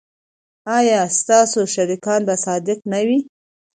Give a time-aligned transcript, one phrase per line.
[0.77, 3.19] ایا ستاسو شریکان به صادق نه وي؟